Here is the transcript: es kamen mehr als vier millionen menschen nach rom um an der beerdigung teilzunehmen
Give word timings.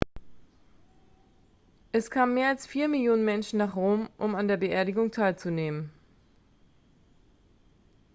es 1.91 2.09
kamen 2.09 2.33
mehr 2.33 2.47
als 2.47 2.65
vier 2.65 2.87
millionen 2.87 3.23
menschen 3.23 3.59
nach 3.59 3.75
rom 3.75 4.09
um 4.17 4.33
an 4.33 4.47
der 4.47 4.57
beerdigung 4.57 5.11
teilzunehmen 5.11 5.91